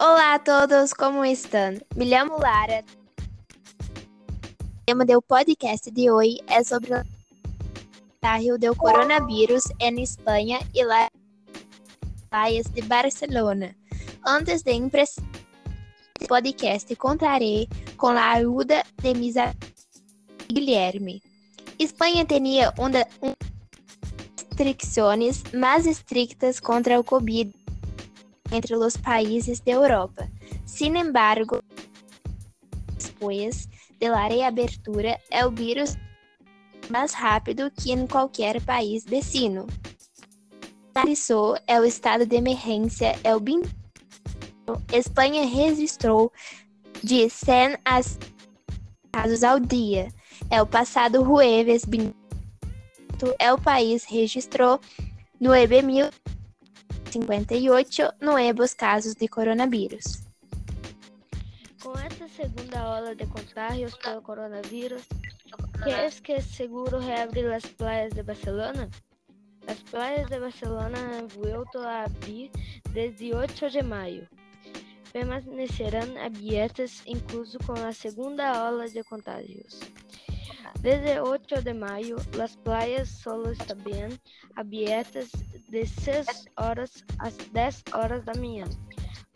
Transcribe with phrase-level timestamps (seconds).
[0.00, 1.76] Olá a todos, como estão?
[1.96, 2.84] Me chamo Lara.
[3.90, 7.04] O tema do podcast de hoje é sobre o
[8.12, 11.10] contagio do coronavírus em Espanha e las
[12.30, 13.74] playas de Barcelona.
[14.24, 15.24] Antes de empezar
[16.20, 19.34] este podcast, contarei com a ajuda de mis
[20.46, 21.20] Guilherme.
[21.76, 23.08] Espanha tinha uma das
[24.36, 27.52] restrições mais estrictas contra o Covid
[28.52, 30.28] entre os países da Europa.
[30.66, 31.62] Sin embargo,
[32.98, 33.68] depois
[34.00, 35.96] da reabertura, o vírus
[36.90, 39.66] mais rápido que em qualquer país vecino.
[40.94, 43.68] Finalizou o estado de emergência o 20
[44.92, 46.32] Espanha registrou
[47.02, 48.00] de 100 a
[49.12, 50.08] casos ao dia.
[50.50, 52.14] É o passado jueves 20
[53.52, 54.80] o país registrou
[55.40, 56.12] 9.000
[57.10, 60.22] 58 nuevos casos de coronavírus.
[61.82, 65.02] Com esta segunda ola de contágios pelo coronavírus,
[65.82, 68.88] ¿crees que es seguro reabrir as praias de Barcelona?
[69.66, 72.50] As praias de Barcelona vuelto a abrir
[72.92, 74.28] desde 8 de maio.
[75.12, 79.80] Permanecerão abertas incluso com a segunda ola de contágios.
[80.80, 83.76] Desde 8 de maio, as praias solo estão
[84.54, 85.30] abiertas
[85.68, 88.64] de 6 horas às 10 horas da manhã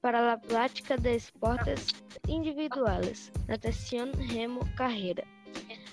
[0.00, 1.88] para a prática de esportes
[2.28, 5.24] individuais, natação, remo, carreira.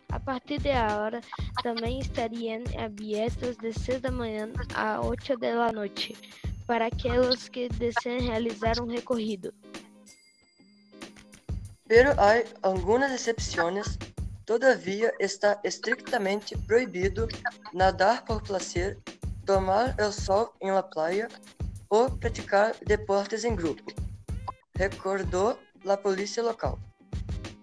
[0.10, 1.20] A partir de agora,
[1.64, 6.16] também estariam abertos de 6 da manhã a 8 da noite
[6.66, 9.54] para aqueles que desejam realizar um recorrido.
[11.88, 13.98] Pero há algumas exceções
[14.46, 17.30] Todavia, está estrictamente proibido
[17.74, 18.98] nadar por placer,
[19.46, 21.30] tomar el sol em la playa
[21.90, 23.84] ou praticar deportes em grupo,
[24.76, 26.78] recordou a polícia local.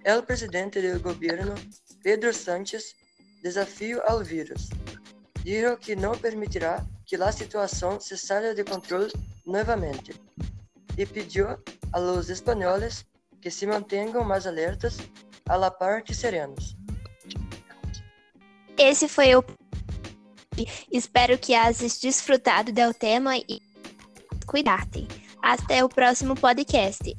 [0.05, 1.55] El presidente do governo,
[2.03, 2.95] Pedro Sánchez,
[3.43, 4.71] desafio ao vírus.
[5.45, 9.13] Dijo que não permitirá que a situação se saia de controle
[9.45, 10.15] novamente
[10.97, 11.49] e pediu
[11.93, 13.05] a los espanhóis
[13.43, 14.99] que se mantenham mais alertas
[15.49, 16.77] a la par que serenos.
[18.79, 19.43] Esse foi o.
[20.93, 23.61] Espero que hayas desfrutado do tema e
[24.47, 25.09] cuidar-te.
[25.43, 27.17] Até o próximo podcast.